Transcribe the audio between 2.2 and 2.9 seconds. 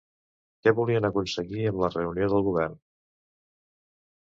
del govern?